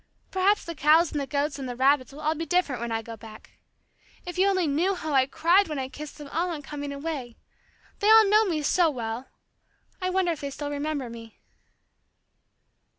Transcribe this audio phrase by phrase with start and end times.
[0.31, 3.03] Perhaps the cows and the goats and the rabbits will all be different when I
[3.03, 3.59] go back.
[4.25, 7.37] If you only knew how I cried when I kissed them all on coming away.
[7.99, 9.27] They all know me so well.
[10.01, 11.37] I wonder if they still remember me."